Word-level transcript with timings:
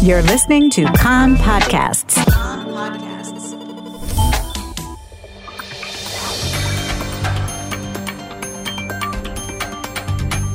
You're 0.00 0.22
listening 0.22 0.70
to 0.70 0.84
Kan 0.92 1.34
Podcasts. 1.34 2.16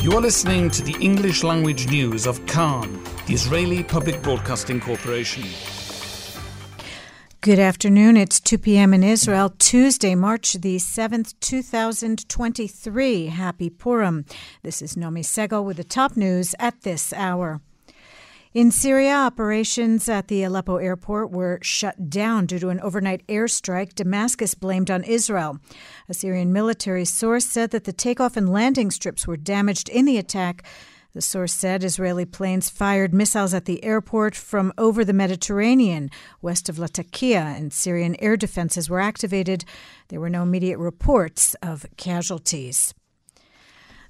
You 0.00 0.12
are 0.12 0.20
listening 0.20 0.70
to 0.70 0.82
the 0.82 0.96
English 1.00 1.42
language 1.42 1.88
news 1.90 2.24
of 2.24 2.46
Kan, 2.46 3.02
the 3.26 3.34
Israeli 3.34 3.82
Public 3.82 4.22
Broadcasting 4.22 4.80
Corporation. 4.80 5.42
Good 7.40 7.58
afternoon. 7.58 8.16
It's 8.16 8.38
2 8.38 8.58
p.m. 8.58 8.94
in 8.94 9.02
Israel, 9.02 9.52
Tuesday, 9.58 10.14
March 10.14 10.52
the 10.52 10.76
7th, 10.76 11.34
2023. 11.40 13.26
Happy 13.26 13.70
Purim. 13.70 14.24
This 14.62 14.80
is 14.80 14.94
Nomi 14.94 15.24
Segal 15.24 15.64
with 15.64 15.78
the 15.78 15.84
top 15.84 16.16
news 16.16 16.54
at 16.60 16.82
this 16.82 17.12
hour. 17.12 17.60
In 18.54 18.70
Syria, 18.70 19.14
operations 19.14 20.10
at 20.10 20.28
the 20.28 20.42
Aleppo 20.42 20.76
airport 20.76 21.30
were 21.30 21.58
shut 21.62 22.10
down 22.10 22.44
due 22.44 22.58
to 22.58 22.68
an 22.68 22.80
overnight 22.80 23.26
airstrike 23.26 23.94
Damascus 23.94 24.54
blamed 24.54 24.90
on 24.90 25.04
Israel. 25.04 25.58
A 26.06 26.12
Syrian 26.12 26.52
military 26.52 27.06
source 27.06 27.46
said 27.46 27.70
that 27.70 27.84
the 27.84 27.94
takeoff 27.94 28.36
and 28.36 28.52
landing 28.52 28.90
strips 28.90 29.26
were 29.26 29.38
damaged 29.38 29.88
in 29.88 30.04
the 30.04 30.18
attack. 30.18 30.64
The 31.14 31.22
source 31.22 31.54
said 31.54 31.82
Israeli 31.82 32.26
planes 32.26 32.68
fired 32.68 33.14
missiles 33.14 33.54
at 33.54 33.64
the 33.64 33.82
airport 33.82 34.34
from 34.34 34.74
over 34.76 35.02
the 35.02 35.14
Mediterranean, 35.14 36.10
west 36.42 36.68
of 36.68 36.78
Latakia, 36.78 37.54
and 37.56 37.72
Syrian 37.72 38.16
air 38.18 38.36
defenses 38.36 38.90
were 38.90 39.00
activated. 39.00 39.64
There 40.08 40.20
were 40.20 40.28
no 40.28 40.42
immediate 40.42 40.78
reports 40.78 41.54
of 41.62 41.86
casualties. 41.96 42.92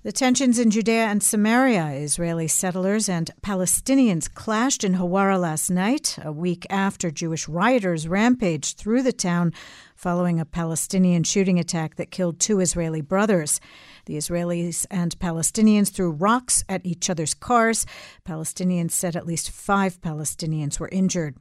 The 0.05 0.11
tensions 0.11 0.59
in 0.59 0.73
Judea 0.73 1.05
and 1.05 1.23
Samaria, 1.23 1.91
Israeli 1.91 2.48
settlers 2.48 3.09
and 3.09 3.30
Palestinians 3.41 4.29
clashed 4.29 4.83
in 4.83 4.95
Hawara 4.95 5.38
last 5.38 5.70
night, 5.70 6.19
a 6.20 6.33
week 6.33 6.66
after 6.69 7.12
Jewish 7.12 7.47
rioters 7.47 8.09
rampaged 8.09 8.79
through 8.79 9.04
the 9.04 9.12
town 9.12 9.52
following 9.95 10.40
a 10.40 10.45
Palestinian 10.45 11.23
shooting 11.23 11.60
attack 11.60 11.95
that 11.95 12.10
killed 12.10 12.40
two 12.40 12.59
Israeli 12.59 13.01
brothers. 13.01 13.60
The 14.07 14.16
Israelis 14.16 14.87
and 14.90 15.16
Palestinians 15.21 15.93
threw 15.93 16.10
rocks 16.10 16.65
at 16.68 16.84
each 16.84 17.09
other's 17.09 17.34
cars. 17.34 17.87
Palestinians 18.27 18.90
said 18.90 19.15
at 19.15 19.24
least 19.24 19.52
five 19.52 20.01
Palestinians 20.01 20.80
were 20.80 20.88
injured. 20.90 21.37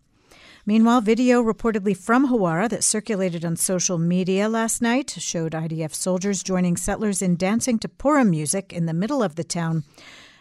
Meanwhile, 0.64 1.02
video 1.02 1.42
reportedly 1.42 1.98
from 1.98 2.28
Hawara 2.28 2.70
that 2.70 2.84
circulated 2.84 3.44
on 3.44 3.56
social 3.56 3.98
media 3.98 4.48
last 4.48 4.80
night 4.80 5.10
showed 5.18 5.54
IDF 5.54 5.92
soldiers 5.92 6.44
joining 6.44 6.78
settlers 6.78 7.24
in 7.24 7.36
dancing 7.36 7.80
to 7.80 7.90
Purim 7.90 8.30
music 8.30 8.72
in 8.72 8.86
the 8.86 8.94
middle 8.94 9.24
of 9.24 9.36
the 9.36 9.44
town. 9.44 9.84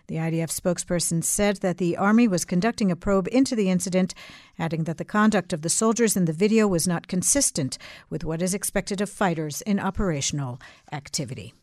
The 0.09 0.17
IDF 0.17 0.51
spokesperson 0.51 1.25
said 1.25 1.59
that 1.59 1.79
the 1.79 1.97
Army 1.97 2.29
was 2.29 2.45
conducting 2.45 2.91
a 2.91 2.97
probe 2.97 3.29
into 3.33 3.57
the 3.57 3.71
incident, 3.71 4.13
adding 4.59 4.85
that 4.85 4.99
the 4.99 5.07
conduct 5.07 5.55
of 5.55 5.63
the 5.63 5.71
soldiers 5.71 6.17
in 6.17 6.27
the 6.27 6.35
video 6.35 6.69
was 6.69 6.87
not 6.87 7.09
consistent 7.09 7.79
with 8.11 8.23
what 8.23 8.43
is 8.43 8.53
expected 8.53 9.01
of 9.01 9.09
fighters 9.09 9.63
in 9.63 9.81
operational 9.81 10.61
activity. 10.93 11.55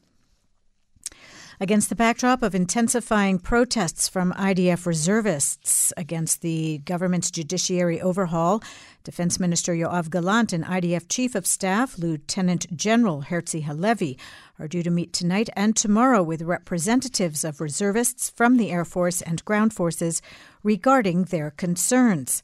Against 1.60 1.90
the 1.90 1.96
backdrop 1.96 2.44
of 2.44 2.54
intensifying 2.54 3.40
protests 3.40 4.08
from 4.08 4.32
IDF 4.34 4.86
reservists 4.86 5.92
against 5.98 6.44
the 6.44 6.78
government's 6.86 7.32
judiciary 7.32 8.00
overhaul, 8.00 8.62
Defense 9.04 9.40
Minister 9.40 9.74
Yoav 9.74 10.12
Gallant 10.12 10.54
and 10.54 10.64
IDF 10.64 11.10
Chief 11.10 11.34
of 11.34 11.48
Staff 11.48 11.98
Lieutenant 11.98 12.78
General 12.78 13.24
Herzi 13.24 13.64
Halevi 13.64 14.20
are 14.60 14.68
due 14.68 14.84
to 14.84 14.92
meet 14.92 15.14
tonight 15.14 15.50
and 15.56 15.76
tomorrow 15.76 16.22
with 16.22 16.44
representatives 16.44 17.44
of 17.44 17.60
reservists 17.60 18.30
from 18.30 18.58
the 18.58 18.70
Air 18.70 18.86
Force 18.86 19.24
and 19.24 19.44
ground 19.44 19.74
forces 19.74 20.22
regarding 20.62 21.24
their 21.24 21.50
concerns. 21.50 22.44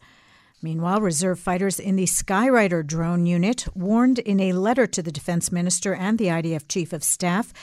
Meanwhile, 0.60 1.02
reserve 1.02 1.40
fighters 1.40 1.80
in 1.80 1.98
the 1.98 2.06
Skyrider 2.06 2.88
drone 2.88 3.28
unit 3.28 3.68
warned 3.76 4.18
in 4.18 4.40
a 4.40 4.54
letter 4.54 4.88
to 4.88 5.04
the 5.04 5.12
defense 5.12 5.52
minister 5.52 5.94
and 5.94 6.18
the 6.18 6.28
IDF 6.28 6.68
chief 6.68 6.94
of 6.94 7.04
staff 7.04 7.54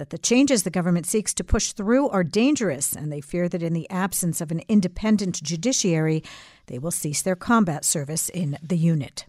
that 0.00 0.08
the 0.08 0.16
changes 0.16 0.62
the 0.62 0.70
government 0.70 1.04
seeks 1.04 1.34
to 1.34 1.44
push 1.44 1.72
through 1.72 2.08
are 2.08 2.24
dangerous, 2.24 2.96
and 2.96 3.12
they 3.12 3.20
fear 3.20 3.50
that 3.50 3.62
in 3.62 3.74
the 3.74 3.88
absence 3.90 4.40
of 4.40 4.50
an 4.50 4.62
independent 4.66 5.42
judiciary, 5.42 6.24
they 6.68 6.78
will 6.78 6.90
cease 6.90 7.20
their 7.20 7.36
combat 7.36 7.84
service 7.84 8.30
in 8.30 8.56
the 8.62 8.78
unit. 8.78 9.26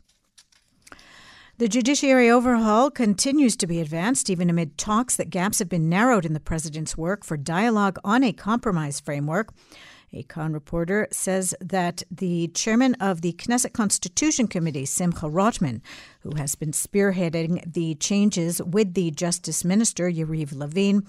The 1.57 1.67
judiciary 1.67 2.31
overhaul 2.31 2.89
continues 2.89 3.57
to 3.57 3.67
be 3.67 3.81
advanced, 3.81 4.29
even 4.29 4.49
amid 4.49 4.77
talks 4.77 5.17
that 5.17 5.29
gaps 5.29 5.59
have 5.59 5.67
been 5.67 5.89
narrowed 5.89 6.25
in 6.25 6.31
the 6.31 6.39
president's 6.39 6.97
work 6.97 7.25
for 7.25 7.35
dialogue 7.35 7.99
on 8.05 8.23
a 8.23 8.31
compromise 8.31 9.01
framework. 9.01 9.53
A 10.13 10.23
Kan 10.23 10.51
reporter 10.51 11.07
says 11.11 11.55
that 11.61 12.03
the 12.11 12.49
chairman 12.49 12.95
of 12.95 13.21
the 13.21 13.31
Knesset 13.31 13.71
Constitution 13.71 14.45
Committee, 14.45 14.85
Simcha 14.85 15.29
Rothman, 15.29 15.81
who 16.19 16.35
has 16.35 16.55
been 16.55 16.71
spearheading 16.71 17.63
the 17.71 17.95
changes 17.95 18.61
with 18.61 18.93
the 18.93 19.11
Justice 19.11 19.63
Minister, 19.63 20.11
Yariv 20.11 20.53
Levin, 20.53 21.07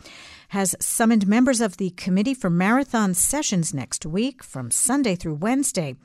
has 0.51 0.77
summoned 0.79 1.27
members 1.27 1.61
of 1.61 1.79
the 1.79 1.91
committee 1.91 2.35
for 2.35 2.49
marathon 2.49 3.13
sessions 3.13 3.75
next 3.75 4.07
week 4.07 4.45
from 4.45 4.71
Sunday 4.71 5.17
through 5.17 5.35
Wednesday. 5.35 5.97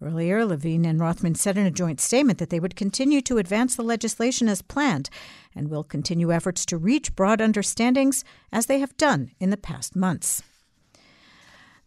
Earlier, 0.00 0.46
Levin 0.46 0.86
and 0.86 0.98
Rothman 0.98 1.34
said 1.34 1.58
in 1.58 1.66
a 1.66 1.70
joint 1.70 2.00
statement 2.00 2.38
that 2.38 2.48
they 2.48 2.58
would 2.58 2.74
continue 2.74 3.20
to 3.20 3.36
advance 3.36 3.76
the 3.76 3.82
legislation 3.82 4.48
as 4.48 4.62
planned 4.62 5.10
and 5.54 5.68
will 5.68 5.84
continue 5.84 6.32
efforts 6.32 6.64
to 6.66 6.78
reach 6.78 7.14
broad 7.14 7.42
understandings 7.42 8.24
as 8.50 8.64
they 8.64 8.78
have 8.78 8.96
done 8.96 9.32
in 9.38 9.50
the 9.50 9.58
past 9.58 9.94
months. 9.94 10.42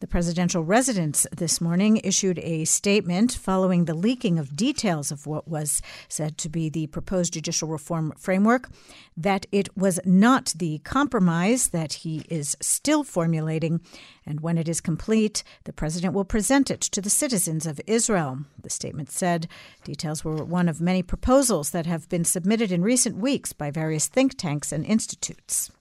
The 0.03 0.07
presidential 0.07 0.65
residence 0.65 1.25
this 1.31 1.61
morning 1.61 2.01
issued 2.03 2.37
a 2.39 2.65
statement 2.65 3.31
following 3.31 3.85
the 3.85 3.93
leaking 3.93 4.37
of 4.37 4.53
details 4.53 5.13
of 5.13 5.25
what 5.25 5.47
was 5.47 5.81
said 6.09 6.37
to 6.39 6.49
be 6.49 6.67
the 6.67 6.87
proposed 6.87 7.31
judicial 7.31 7.69
reform 7.69 8.11
framework, 8.17 8.67
that 9.15 9.45
it 9.53 9.69
was 9.77 10.01
not 10.03 10.55
the 10.57 10.79
compromise 10.79 11.69
that 11.69 11.93
he 11.93 12.25
is 12.27 12.57
still 12.59 13.05
formulating, 13.05 13.79
and 14.25 14.41
when 14.41 14.57
it 14.57 14.67
is 14.67 14.81
complete, 14.81 15.41
the 15.63 15.71
president 15.71 16.13
will 16.13 16.25
present 16.25 16.69
it 16.69 16.81
to 16.81 16.99
the 16.99 17.09
citizens 17.09 17.65
of 17.65 17.79
Israel. 17.87 18.39
The 18.61 18.69
statement 18.69 19.09
said 19.09 19.47
details 19.85 20.25
were 20.25 20.43
one 20.43 20.67
of 20.67 20.81
many 20.81 21.01
proposals 21.01 21.69
that 21.69 21.85
have 21.85 22.09
been 22.09 22.25
submitted 22.25 22.73
in 22.73 22.81
recent 22.81 23.15
weeks 23.15 23.53
by 23.53 23.71
various 23.71 24.07
think 24.07 24.37
tanks 24.37 24.73
and 24.73 24.85
institutes. 24.85 25.71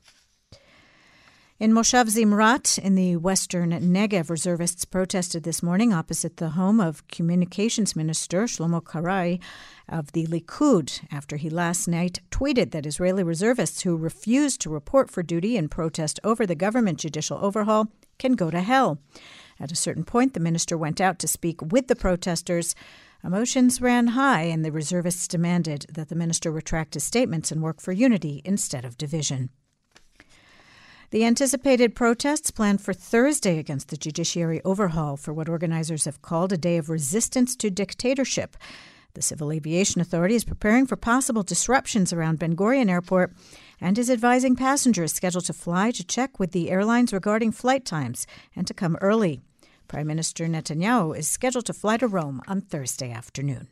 In 1.62 1.72
Moshav 1.72 2.08
Zimrat, 2.08 2.76
in 2.76 2.96
the 2.96 3.14
western 3.18 3.70
Negev, 3.70 4.30
reservists 4.30 4.84
protested 4.84 5.44
this 5.44 5.62
morning 5.62 5.92
opposite 5.92 6.38
the 6.38 6.48
home 6.48 6.80
of 6.80 7.06
Communications 7.06 7.94
Minister 7.94 8.46
Shlomo 8.46 8.82
Karhi 8.82 9.40
of 9.88 10.10
the 10.10 10.26
Likud 10.26 11.06
after 11.12 11.36
he 11.36 11.48
last 11.48 11.86
night 11.86 12.18
tweeted 12.32 12.72
that 12.72 12.84
Israeli 12.84 13.22
reservists 13.22 13.82
who 13.82 13.96
refuse 13.96 14.58
to 14.58 14.70
report 14.70 15.08
for 15.08 15.22
duty 15.22 15.56
in 15.56 15.68
protest 15.68 16.18
over 16.24 16.46
the 16.46 16.56
government 16.56 16.98
judicial 16.98 17.38
overhaul 17.40 17.86
can 18.18 18.32
go 18.32 18.50
to 18.50 18.60
hell. 18.60 18.98
At 19.60 19.70
a 19.70 19.76
certain 19.76 20.02
point, 20.02 20.34
the 20.34 20.40
minister 20.40 20.76
went 20.76 21.00
out 21.00 21.20
to 21.20 21.28
speak 21.28 21.62
with 21.62 21.86
the 21.86 21.94
protesters. 21.94 22.74
Emotions 23.22 23.80
ran 23.80 24.08
high, 24.08 24.42
and 24.42 24.64
the 24.64 24.72
reservists 24.72 25.28
demanded 25.28 25.86
that 25.88 26.08
the 26.08 26.16
minister 26.16 26.50
retract 26.50 26.94
his 26.94 27.04
statements 27.04 27.52
and 27.52 27.62
work 27.62 27.80
for 27.80 27.92
unity 27.92 28.42
instead 28.44 28.84
of 28.84 28.98
division. 28.98 29.50
The 31.12 31.26
anticipated 31.26 31.94
protests 31.94 32.50
planned 32.50 32.80
for 32.80 32.94
Thursday 32.94 33.58
against 33.58 33.88
the 33.88 33.98
judiciary 33.98 34.62
overhaul 34.64 35.18
for 35.18 35.34
what 35.34 35.46
organizers 35.46 36.06
have 36.06 36.22
called 36.22 36.54
a 36.54 36.56
day 36.56 36.78
of 36.78 36.88
resistance 36.88 37.54
to 37.56 37.68
dictatorship. 37.68 38.56
The 39.12 39.20
Civil 39.20 39.52
Aviation 39.52 40.00
Authority 40.00 40.36
is 40.36 40.46
preparing 40.46 40.86
for 40.86 40.96
possible 40.96 41.42
disruptions 41.42 42.14
around 42.14 42.38
Ben 42.38 42.56
Gurion 42.56 42.88
Airport 42.88 43.34
and 43.78 43.98
is 43.98 44.08
advising 44.08 44.56
passengers 44.56 45.12
scheduled 45.12 45.44
to 45.44 45.52
fly 45.52 45.90
to 45.90 46.02
check 46.02 46.40
with 46.40 46.52
the 46.52 46.70
airlines 46.70 47.12
regarding 47.12 47.52
flight 47.52 47.84
times 47.84 48.26
and 48.56 48.66
to 48.66 48.72
come 48.72 48.96
early. 49.02 49.42
Prime 49.88 50.06
Minister 50.06 50.46
Netanyahu 50.46 51.14
is 51.14 51.28
scheduled 51.28 51.66
to 51.66 51.74
fly 51.74 51.98
to 51.98 52.08
Rome 52.08 52.40
on 52.48 52.62
Thursday 52.62 53.12
afternoon. 53.12 53.68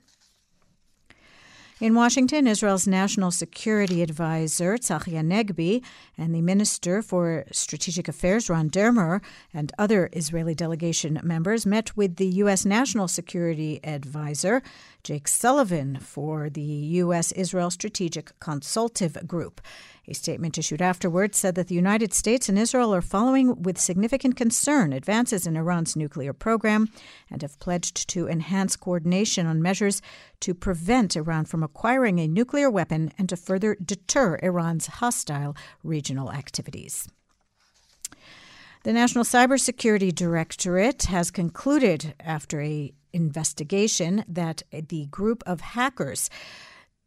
In 1.80 1.94
Washington, 1.94 2.46
Israel's 2.46 2.86
National 2.86 3.30
Security 3.30 4.02
Advisor, 4.02 4.76
Tzachi 4.76 5.14
Hanegbi, 5.14 5.82
and 6.18 6.34
the 6.34 6.42
Minister 6.42 7.00
for 7.00 7.46
Strategic 7.52 8.06
Affairs, 8.06 8.50
Ron 8.50 8.68
Dermer, 8.68 9.22
and 9.54 9.72
other 9.78 10.10
Israeli 10.12 10.54
delegation 10.54 11.18
members 11.22 11.64
met 11.64 11.96
with 11.96 12.16
the 12.16 12.26
U.S. 12.26 12.66
National 12.66 13.08
Security 13.08 13.80
Advisor, 13.82 14.62
Jake 15.02 15.26
Sullivan, 15.26 15.98
for 15.98 16.50
the 16.50 16.60
U.S. 16.60 17.32
Israel 17.32 17.70
Strategic 17.70 18.38
Consultative 18.40 19.26
Group. 19.26 19.62
A 20.08 20.14
statement 20.14 20.58
issued 20.58 20.82
afterwards 20.82 21.38
said 21.38 21.54
that 21.54 21.68
the 21.68 21.74
United 21.74 22.12
States 22.12 22.48
and 22.48 22.58
Israel 22.58 22.94
are 22.94 23.02
following 23.02 23.62
with 23.62 23.78
significant 23.78 24.36
concern 24.36 24.92
advances 24.92 25.46
in 25.46 25.56
Iran's 25.56 25.94
nuclear 25.94 26.32
program 26.32 26.88
and 27.30 27.42
have 27.42 27.58
pledged 27.60 28.08
to 28.10 28.26
enhance 28.26 28.76
coordination 28.76 29.46
on 29.46 29.62
measures 29.62 30.02
to 30.40 30.54
prevent 30.54 31.16
Iran 31.16 31.44
from 31.44 31.62
acquiring 31.62 32.18
a 32.18 32.28
nuclear 32.28 32.70
weapon 32.70 33.12
and 33.18 33.28
to 33.28 33.36
further 33.36 33.76
deter 33.84 34.38
Iran's 34.42 34.86
hostile 34.86 35.54
regional 35.82 36.32
activities. 36.32 37.08
The 38.82 38.94
National 38.94 39.24
Cybersecurity 39.24 40.14
Directorate 40.14 41.02
has 41.02 41.30
concluded 41.30 42.14
after 42.18 42.62
a 42.62 42.94
investigation 43.12 44.24
that 44.26 44.62
the 44.70 45.06
group 45.06 45.42
of 45.44 45.60
hackers 45.60 46.30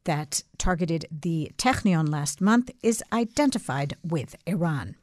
that 0.05 0.43
targeted 0.57 1.05
the 1.11 1.51
Technion 1.57 2.09
last 2.09 2.41
month 2.41 2.71
is 2.81 3.03
identified 3.11 3.95
with 4.03 4.35
Iran. 4.45 4.95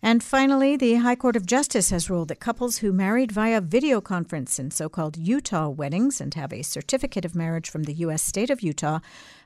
And 0.00 0.22
finally, 0.22 0.76
the 0.76 0.94
High 0.96 1.16
Court 1.16 1.34
of 1.34 1.44
Justice 1.44 1.90
has 1.90 2.08
ruled 2.08 2.28
that 2.28 2.38
couples 2.38 2.78
who 2.78 2.92
married 2.92 3.32
via 3.32 3.60
video 3.60 4.00
conference 4.00 4.58
in 4.58 4.70
so 4.70 4.88
called 4.88 5.16
Utah 5.16 5.68
weddings 5.68 6.20
and 6.20 6.32
have 6.34 6.52
a 6.52 6.62
certificate 6.62 7.24
of 7.24 7.34
marriage 7.34 7.68
from 7.68 7.82
the 7.82 7.94
U.S. 7.94 8.22
state 8.22 8.50
of 8.50 8.62
Utah 8.62 9.00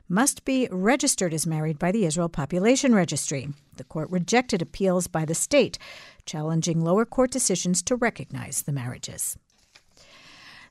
must 0.07 0.45
be 0.45 0.67
registered 0.69 1.33
as 1.33 1.47
married 1.47 1.79
by 1.79 1.91
the 1.91 2.05
Israel 2.05 2.29
Population 2.29 2.93
Registry. 2.93 3.49
The 3.77 3.83
court 3.83 4.11
rejected 4.11 4.61
appeals 4.61 5.07
by 5.07 5.25
the 5.25 5.33
state, 5.33 5.79
challenging 6.25 6.81
lower 6.81 7.05
court 7.05 7.31
decisions 7.31 7.81
to 7.83 7.95
recognize 7.95 8.61
the 8.61 8.73
marriages. 8.73 9.37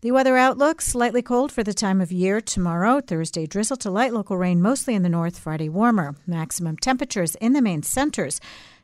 The 0.03 0.11
weather 0.11 0.37
outlook 0.37 0.81
slightly 0.81 1.23
cold 1.23 1.53
for 1.53 1.63
the 1.63 1.73
time 1.73 2.01
of 2.01 2.11
year 2.11 2.41
tomorrow. 2.41 3.01
Thursday, 3.01 3.47
drizzle 3.47 3.77
to 3.77 3.89
light 3.89 4.13
local 4.13 4.37
rain, 4.37 4.61
mostly 4.61 4.97
in 4.97 5.05
the 5.05 5.09
north. 5.09 5.39
Friday, 5.39 5.69
warmer. 5.69 6.17
Maximum 6.27 6.77
temperatures 6.77 7.37
in 7.37 7.53
the 7.53 7.63
main 7.63 7.85
centers. 7.85 8.41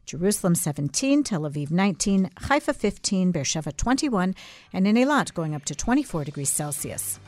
Jerusalem 0.07 0.55
17, 0.55 1.25
Tel 1.25 1.41
Aviv 1.41 1.73
19, 1.73 2.31
Haifa 2.43 2.73
15, 2.73 3.33
Beersheba 3.33 3.73
21, 3.73 4.37
and 4.73 4.87
in 4.87 4.95
Eilat 4.95 5.35
going 5.35 5.57
up 5.57 5.65
to 5.65 5.75
24 5.75 6.23
degrees 6.23 6.51
Celsius. 6.51 7.19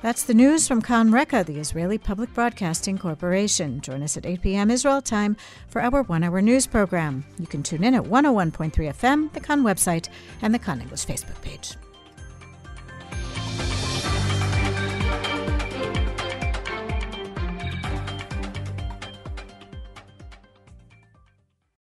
That's 0.00 0.22
the 0.22 0.34
news 0.34 0.68
from 0.68 0.80
Kan 0.80 1.10
Reka, 1.10 1.42
the 1.42 1.58
Israeli 1.58 1.98
Public 1.98 2.32
Broadcasting 2.34 2.98
Corporation. 2.98 3.80
Join 3.80 4.04
us 4.04 4.16
at 4.16 4.26
8 4.26 4.42
p.m. 4.42 4.70
Israel 4.70 5.02
time 5.02 5.36
for 5.66 5.82
our 5.82 6.04
one 6.04 6.22
hour 6.22 6.40
news 6.40 6.68
program. 6.68 7.24
You 7.40 7.48
can 7.48 7.64
tune 7.64 7.82
in 7.82 7.96
at 7.96 8.04
101.3 8.04 8.70
FM, 8.70 9.32
the 9.32 9.40
Kan 9.40 9.64
website, 9.64 10.08
and 10.40 10.54
the 10.54 10.60
Kan 10.60 10.80
English 10.80 11.04
Facebook 11.04 11.42
page. 11.42 11.74